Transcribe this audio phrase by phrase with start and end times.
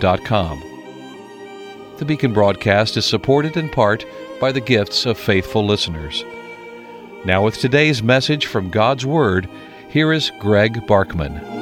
[0.00, 1.96] beaconbaptist.com.
[1.98, 4.04] The Beacon broadcast is supported in part
[4.40, 6.24] by the gifts of faithful listeners.
[7.24, 9.48] Now, with today's message from God's Word,
[9.90, 11.58] here is Greg Barkman.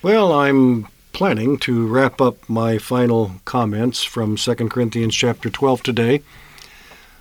[0.00, 6.22] Well, I'm planning to wrap up my final comments from 2 Corinthians chapter 12 today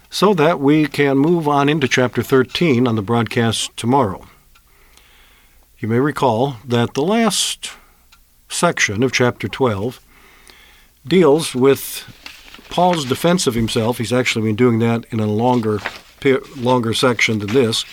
[0.10, 4.28] so that we can move on into chapter 13 on the broadcast tomorrow.
[5.80, 7.72] You may recall that the last
[8.50, 10.00] section of chapter 12
[11.06, 12.04] deals with
[12.70, 13.98] Paul's defense of himself.
[13.98, 15.80] He's actually been doing that in a longer
[16.58, 17.86] longer section than this.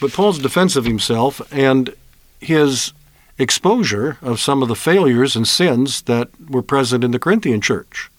[0.00, 1.94] But Paul's defense of himself and
[2.40, 2.92] his
[3.38, 8.10] exposure of some of the failures and sins that were present in the Corinthian church.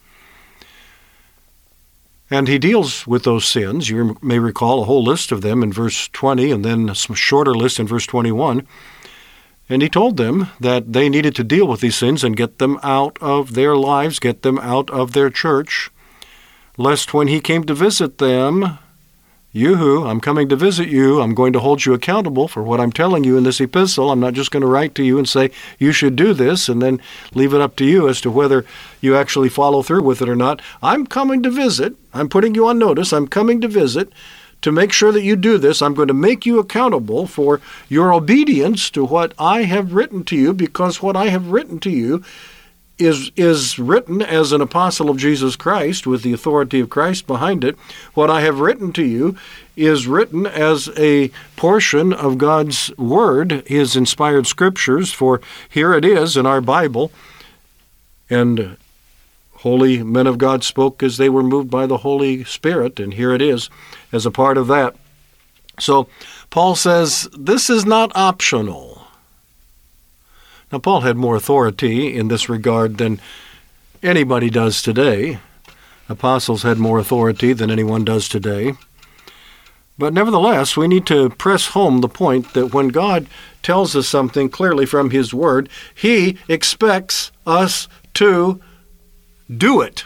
[2.32, 3.90] And he deals with those sins.
[3.90, 7.54] You may recall a whole list of them in verse 20 and then a shorter
[7.54, 8.66] list in verse 21.
[9.68, 12.80] And he told them that they needed to deal with these sins and get them
[12.84, 15.92] out of their lives, get them out of their church,
[16.78, 18.80] lest when he came to visit them,
[19.54, 21.20] Yoo-hoo, I'm coming to visit you.
[21.20, 24.10] I'm going to hold you accountable for what I'm telling you in this epistle.
[24.10, 26.82] I'm not just going to write to you and say, you should do this, and
[26.82, 27.02] then
[27.34, 28.66] leave it up to you as to whether
[29.02, 30.62] you actually follow through with it or not.
[30.82, 31.96] I'm coming to visit.
[32.14, 33.12] I'm putting you on notice.
[33.12, 34.14] I'm coming to visit
[34.62, 35.82] to make sure that you do this.
[35.82, 37.60] I'm going to make you accountable for
[37.90, 41.90] your obedience to what I have written to you, because what I have written to
[41.90, 42.24] you
[43.02, 47.64] is is written as an apostle of Jesus Christ with the authority of Christ behind
[47.64, 47.78] it.
[48.14, 49.36] What I have written to you
[49.76, 56.38] is written as a portion of God's word, his inspired scriptures, for here it is
[56.38, 57.12] in our Bible.
[58.30, 58.78] And
[59.56, 63.34] holy men of God spoke as they were moved by the Holy Spirit, and here
[63.34, 63.70] it is
[64.12, 64.96] as a part of that.
[65.80, 66.08] So
[66.50, 69.01] Paul says this is not optional.
[70.72, 73.20] Now, Paul had more authority in this regard than
[74.02, 75.40] anybody does today.
[76.08, 78.74] Apostles had more authority than anyone does today.
[79.98, 83.28] But nevertheless, we need to press home the point that when God
[83.62, 88.62] tells us something clearly from His Word, He expects us to
[89.56, 90.06] do it,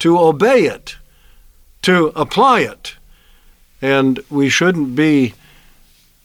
[0.00, 0.96] to obey it,
[1.82, 2.96] to apply it.
[3.80, 5.34] And we shouldn't be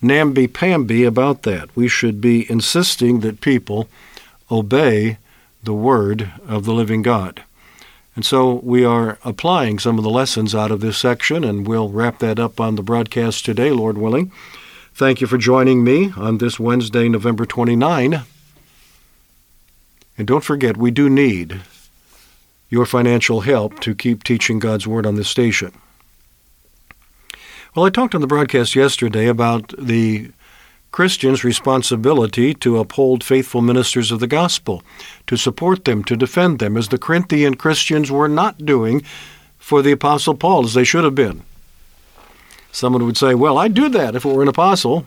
[0.06, 1.76] namby-pamby about that.
[1.76, 3.90] We should be insisting that people
[4.50, 5.18] obey
[5.64, 7.44] the word of the living God.
[8.16, 11.90] And so we are applying some of the lessons out of this section, and we'll
[11.90, 14.32] wrap that up on the broadcast today, Lord willing.
[14.94, 18.22] Thank you for joining me on this Wednesday, November 29.
[20.18, 21.62] And don't forget, we do need
[22.70, 25.74] your financial help to keep teaching God's Word on this station.
[27.76, 30.32] Well, I talked on the broadcast yesterday about the
[30.92, 34.82] Christians' responsibility to uphold faithful ministers of the gospel,
[35.28, 39.02] to support them, to defend them, as the Corinthian Christians were not doing
[39.58, 41.44] for the Apostle Paul, as they should have been.
[42.72, 45.06] Someone would say, Well, I'd do that if it were an apostle.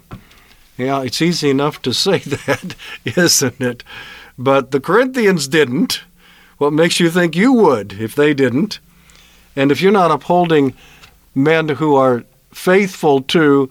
[0.77, 2.75] Yeah, it's easy enough to say that,
[3.07, 3.83] isn't it?
[4.37, 6.03] But the Corinthians didn't.
[6.59, 8.79] What makes you think you would if they didn't?
[9.57, 10.75] And if you're not upholding
[11.35, 12.25] men who are
[12.59, 13.71] faithful to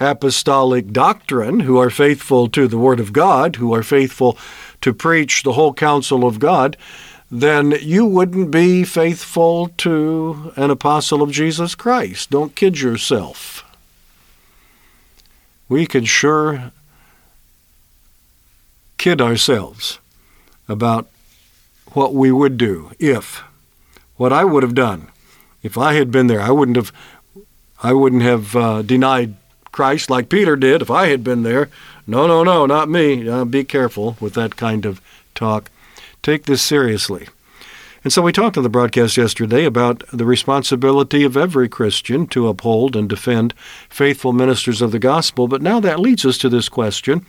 [0.00, 4.36] apostolic doctrine, who are faithful to the Word of God, who are faithful
[4.80, 6.76] to preach the whole counsel of God,
[7.30, 12.30] then you wouldn't be faithful to an apostle of Jesus Christ.
[12.30, 13.64] Don't kid yourself.
[15.68, 16.72] We can sure
[18.98, 19.98] kid ourselves
[20.68, 21.08] about
[21.92, 23.42] what we would do if,
[24.16, 25.08] what I would have done.
[25.62, 26.92] If I had been there, I wouldn't have
[27.82, 29.34] I wouldn't have uh, denied
[29.72, 31.68] Christ like Peter did if I had been there.
[32.06, 33.28] No, no, no, not me.
[33.28, 35.00] Uh, be careful with that kind of
[35.34, 35.70] talk.
[36.22, 37.28] Take this seriously.
[38.04, 42.48] And so we talked on the broadcast yesterday about the responsibility of every Christian to
[42.48, 43.54] uphold and defend
[43.88, 45.46] faithful ministers of the gospel.
[45.46, 47.24] But now that leads us to this question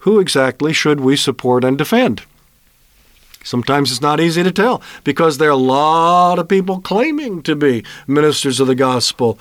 [0.00, 2.22] who exactly should we support and defend?
[3.44, 7.54] Sometimes it's not easy to tell because there are a lot of people claiming to
[7.54, 9.38] be ministers of the gospel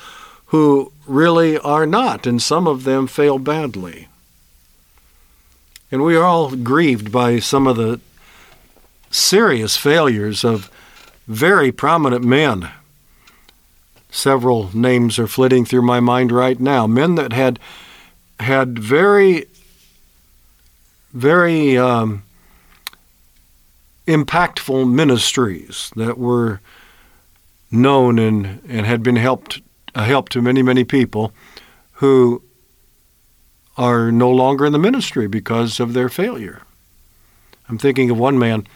[0.51, 4.09] who really are not, and some of them fail badly.
[5.89, 8.01] And we are all grieved by some of the
[9.09, 10.69] serious failures of
[11.25, 12.69] very prominent men.
[14.09, 16.85] Several names are flitting through my mind right now.
[16.85, 17.57] Men that had
[18.41, 19.45] had very,
[21.13, 22.23] very um,
[24.05, 26.59] impactful ministries that were
[27.71, 29.61] known and, and had been helped
[29.95, 31.33] a help to many, many people
[31.93, 32.41] who
[33.77, 36.61] are no longer in the ministry because of their failure.
[37.69, 38.67] I'm thinking of one man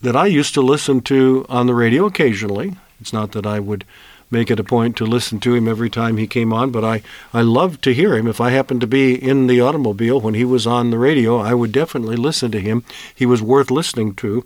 [0.00, 2.76] that I used to listen to on the radio occasionally.
[3.00, 3.84] It's not that I would
[4.30, 7.02] make it a point to listen to him every time he came on, but I,
[7.32, 8.26] I loved to hear him.
[8.26, 11.54] If I happened to be in the automobile when he was on the radio, I
[11.54, 12.84] would definitely listen to him.
[13.14, 14.44] He was worth listening to.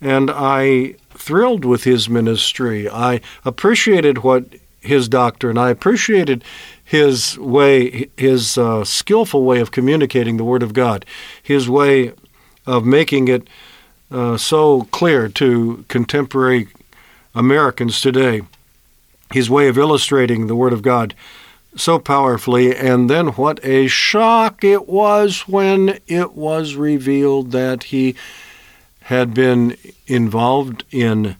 [0.00, 2.88] And I thrilled with his ministry.
[2.88, 4.44] I appreciated what
[4.80, 5.58] his doctrine.
[5.58, 6.44] I appreciated
[6.84, 11.04] his way, his uh, skillful way of communicating the Word of God,
[11.42, 12.12] his way
[12.66, 13.48] of making it
[14.10, 16.68] uh, so clear to contemporary
[17.34, 18.42] Americans today,
[19.32, 21.14] his way of illustrating the Word of God
[21.76, 22.74] so powerfully.
[22.74, 28.16] And then what a shock it was when it was revealed that he
[29.02, 31.36] had been involved in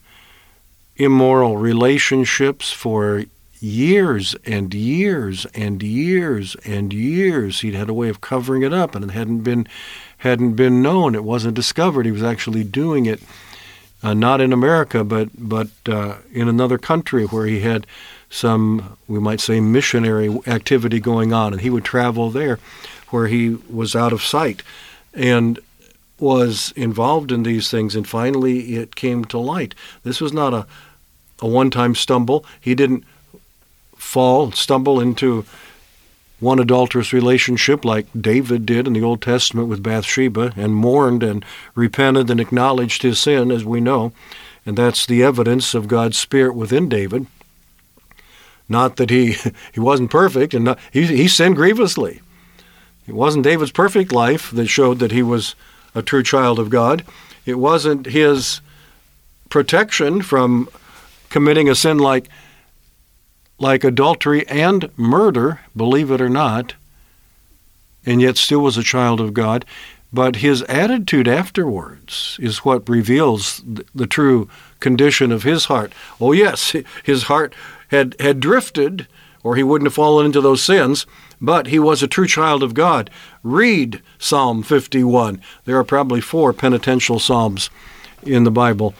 [0.95, 3.25] immoral relationships for
[3.61, 7.61] years and years and years and years.
[7.61, 9.67] He'd had a way of covering it up, and it hadn't been
[10.17, 11.15] hadn't been known.
[11.15, 12.05] It wasn't discovered.
[12.05, 13.21] He was actually doing it,
[14.03, 17.85] uh, not in America, but but uh, in another country where he had
[18.29, 22.59] some, we might say, missionary activity going on, and he would travel there,
[23.09, 24.63] where he was out of sight,
[25.13, 25.59] and
[26.19, 27.95] was involved in these things.
[27.95, 29.75] And finally, it came to light.
[30.03, 30.65] This was not a
[31.43, 32.45] a one-time stumble.
[32.59, 33.03] He didn't
[34.01, 35.45] fall, stumble into
[36.39, 41.45] one adulterous relationship like David did in the Old Testament with Bathsheba and mourned and
[41.75, 44.11] repented and acknowledged his sin, as we know.
[44.65, 47.27] And that's the evidence of God's Spirit within David.
[48.67, 49.35] Not that he,
[49.71, 52.21] he wasn't perfect, and not, he, he sinned grievously.
[53.07, 55.55] It wasn't David's perfect life that showed that he was
[55.93, 57.05] a true child of God.
[57.45, 58.61] It wasn't his
[59.49, 60.69] protection from
[61.29, 62.29] committing a sin like
[63.61, 66.73] like adultery and murder, believe it or not,
[68.05, 69.63] and yet still was a child of God.
[70.11, 73.63] But his attitude afterwards is what reveals
[73.95, 74.49] the true
[74.81, 75.93] condition of his heart.
[76.19, 77.53] Oh, yes, his heart
[77.89, 79.07] had, had drifted,
[79.41, 81.05] or he wouldn't have fallen into those sins,
[81.39, 83.09] but he was a true child of God.
[83.41, 85.39] Read Psalm 51.
[85.63, 87.69] There are probably four penitential psalms
[88.23, 88.93] in the Bible.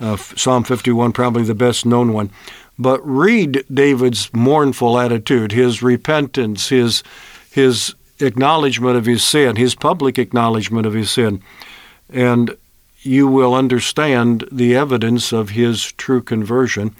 [0.00, 2.30] Uh, Psalm 51, probably the best known one.
[2.78, 7.02] But read David's mournful attitude, his repentance, his,
[7.50, 11.42] his acknowledgement of his sin, his public acknowledgement of his sin,
[12.10, 12.56] and
[13.00, 16.94] you will understand the evidence of his true conversion.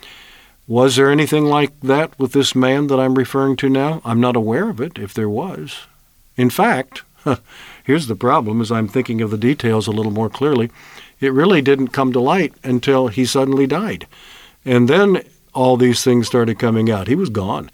[0.68, 4.00] Was there anything like that with this man that I'm referring to now?
[4.04, 5.86] I'm not aware of it, if there was.
[6.36, 7.02] In fact,
[7.84, 10.70] here's the problem as I'm thinking of the details a little more clearly.
[11.20, 14.06] It really didn't come to light until he suddenly died.
[14.64, 15.22] And then
[15.56, 17.08] all these things started coming out.
[17.08, 17.70] He was gone.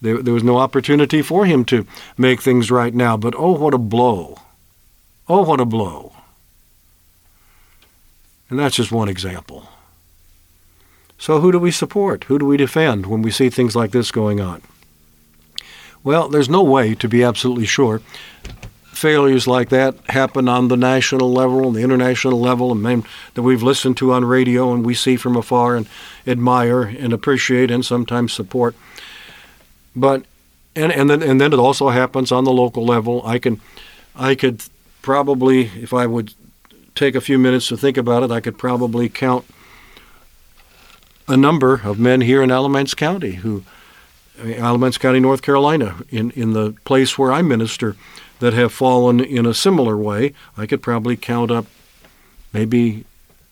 [0.00, 3.16] There, there was no opportunity for him to make things right now.
[3.16, 4.38] But oh, what a blow.
[5.28, 6.12] Oh, what a blow.
[8.48, 9.68] And that's just one example.
[11.18, 12.24] So, who do we support?
[12.24, 14.62] Who do we defend when we see things like this going on?
[16.04, 18.00] Well, there's no way to be absolutely sure
[18.98, 23.42] failures like that happen on the national level and the international level, and men that
[23.42, 25.88] we've listened to on radio and we see from afar and
[26.26, 28.74] admire and appreciate and sometimes support.
[29.94, 30.24] But
[30.74, 33.24] and and then and then it also happens on the local level.
[33.24, 33.60] I can
[34.14, 34.62] I could
[35.02, 36.34] probably if I would
[36.94, 39.44] take a few minutes to think about it, I could probably count
[41.28, 43.62] a number of men here in Alamance County who
[44.40, 47.96] Alamance County, North Carolina, in, in the place where I minister,
[48.40, 50.32] that have fallen in a similar way.
[50.56, 51.66] I could probably count up
[52.52, 53.04] maybe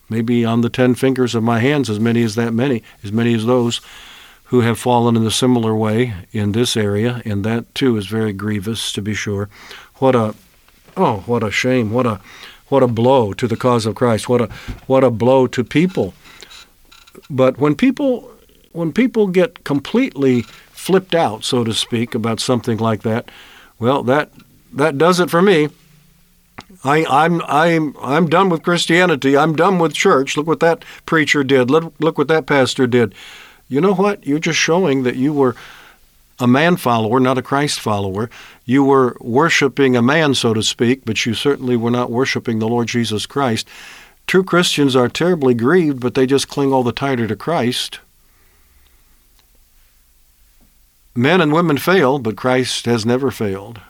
[0.09, 3.33] maybe on the 10 fingers of my hands as many as that many, as many
[3.33, 3.81] as those
[4.45, 8.31] who have fallen in a similar way in this area, and that too is very
[8.31, 9.49] grievous to be sure.
[9.95, 10.35] What a
[10.95, 11.91] oh, what a shame.
[11.91, 12.21] What a
[12.67, 14.29] what a blow to the cause of Christ.
[14.29, 14.47] What a
[14.87, 16.13] what a blow to people.
[17.29, 18.31] But when people
[18.71, 23.29] when people get completely flipped out, so to speak, about something like that,
[23.79, 24.31] well, that
[24.73, 25.69] that does it for me.
[26.83, 29.37] I, I'm I'm I'm done with Christianity.
[29.37, 30.37] I'm done with church.
[30.37, 31.69] Look what that preacher did.
[31.69, 33.13] Look, look what that pastor did.
[33.69, 34.25] you know what?
[34.25, 35.55] You're just showing that you were
[36.39, 38.29] a man follower, not a Christ follower.
[38.65, 42.67] You were worshiping a man, so to speak, but you certainly were not worshiping the
[42.67, 43.67] Lord Jesus Christ.
[44.27, 47.99] True Christians are terribly grieved, but they just cling all the tighter to Christ.
[51.15, 53.81] Men and women fail, but Christ has never failed.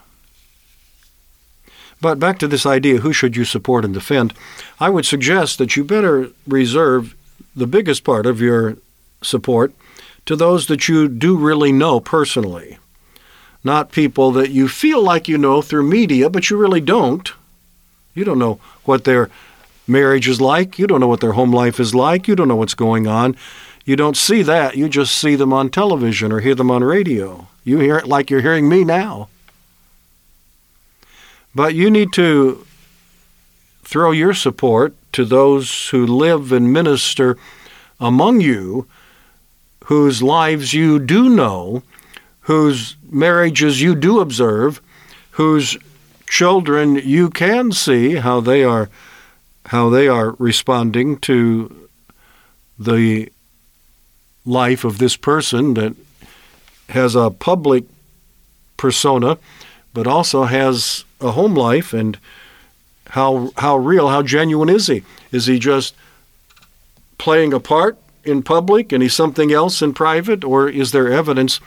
[1.99, 4.33] But back to this idea who should you support and defend?
[4.79, 7.15] I would suggest that you better reserve
[7.55, 8.77] the biggest part of your
[9.21, 9.73] support
[10.25, 12.77] to those that you do really know personally,
[13.63, 17.31] not people that you feel like you know through media, but you really don't.
[18.13, 19.29] You don't know what their
[19.87, 20.77] marriage is like.
[20.77, 22.27] You don't know what their home life is like.
[22.27, 23.35] You don't know what's going on.
[23.85, 24.75] You don't see that.
[24.75, 27.47] You just see them on television or hear them on radio.
[27.63, 29.29] You hear it like you're hearing me now.
[31.57, 32.63] But you need to
[33.83, 37.35] throw your support to those who live and minister
[37.99, 38.85] among you,
[39.85, 41.81] whose lives you do know,
[42.41, 44.79] whose marriages you do observe,
[45.31, 45.79] whose
[46.29, 48.87] children you can see how they are
[49.65, 51.89] how they are responding to
[52.77, 53.31] the
[54.45, 55.95] life of this person that
[56.89, 57.83] has a public
[58.77, 59.39] persona
[59.91, 62.17] but also has a home life and
[63.09, 65.95] how how real how genuine is he is he just
[67.17, 67.97] playing a part
[68.27, 71.59] in public and he's something else in private, or is there evidence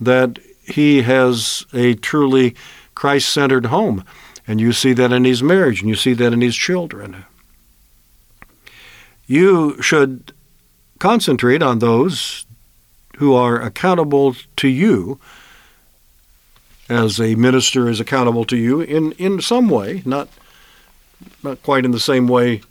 [0.00, 2.54] that he has a truly
[2.94, 4.04] Christ centered home?
[4.46, 7.24] And you see that in his marriage and you see that in his children.
[9.26, 10.32] You should
[10.98, 12.46] concentrate on those
[13.18, 15.20] who are accountable to you
[16.90, 20.28] as a minister is accountable to you in, in some way, not
[21.42, 22.62] not quite in the same way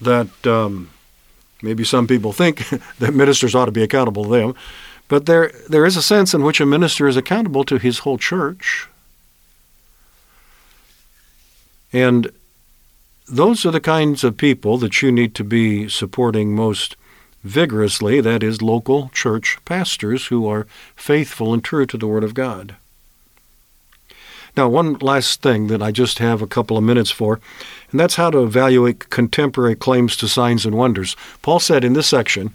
[0.00, 0.90] that um,
[1.62, 4.54] maybe some people think that ministers ought to be accountable to them.
[5.08, 8.18] But there, there is a sense in which a minister is accountable to his whole
[8.18, 8.88] church.
[11.92, 12.30] And
[13.28, 16.96] those are the kinds of people that you need to be supporting most
[17.44, 18.20] vigorously.
[18.20, 22.74] That is, local church pastors who are faithful and true to the Word of God.
[24.56, 27.40] Now, one last thing that I just have a couple of minutes for,
[27.90, 31.16] and that's how to evaluate contemporary claims to signs and wonders.
[31.42, 32.54] Paul said in this section,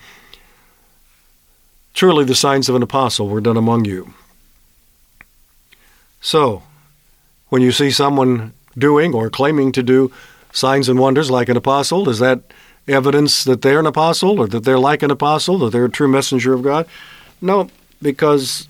[1.93, 4.13] Truly the signs of an apostle were done among you.
[6.21, 6.63] So,
[7.49, 10.11] when you see someone doing or claiming to do
[10.53, 12.41] signs and wonders like an apostle, is that
[12.89, 16.07] evidence that they're an apostle or that they're like an apostle, that they're a true
[16.07, 16.87] messenger of God?
[17.41, 17.69] No,
[18.01, 18.67] because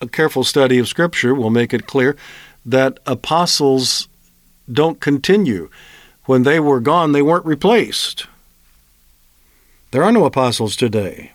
[0.00, 2.16] a careful study of Scripture will make it clear
[2.64, 4.08] that apostles
[4.70, 5.68] don't continue.
[6.24, 8.26] When they were gone, they weren't replaced.
[9.90, 11.32] There are no apostles today.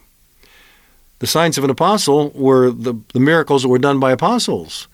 [1.19, 4.88] The signs of an apostle were the, the miracles that were done by apostles.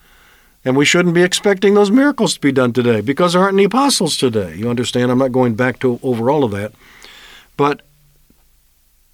[0.64, 3.64] And we shouldn't be expecting those miracles to be done today because there aren't any
[3.64, 4.54] apostles today.
[4.54, 5.10] You understand?
[5.10, 6.72] I'm not going back to over all of that.
[7.56, 7.82] But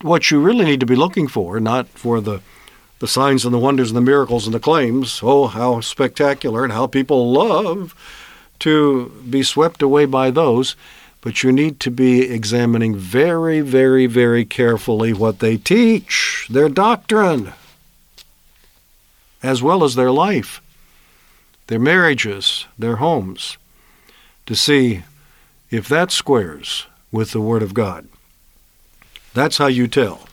[0.02, 2.40] what you really need to be looking for, not for the
[3.00, 5.20] the signs and the wonders and the miracles and the claims.
[5.22, 7.94] Oh, how spectacular and how people love
[8.60, 10.76] to be swept away by those.
[11.22, 17.52] But you need to be examining very, very, very carefully what they teach, their doctrine,
[19.42, 20.62] as well as their life,
[21.70, 23.56] their marriages, their homes,
[24.44, 25.04] to see
[25.70, 28.08] if that squares with the Word of God.
[29.34, 30.26] That's how you tell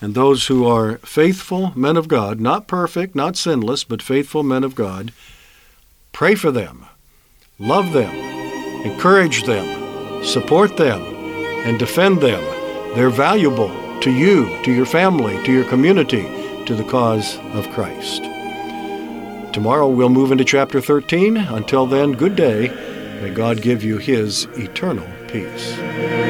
[0.00, 4.64] and those who are faithful men of God, not perfect, not sinless, but faithful men
[4.64, 5.12] of God,
[6.12, 6.86] pray for them,
[7.58, 8.14] love them,
[8.86, 11.02] encourage them, support them,
[11.66, 12.42] and defend them.
[12.94, 13.68] They're valuable
[14.00, 16.22] to you, to your family, to your community,
[16.64, 18.22] to the cause of Christ.
[19.52, 21.36] Tomorrow we'll move into chapter 13.
[21.36, 22.68] Until then, good day.
[23.20, 26.29] May God give you his eternal peace.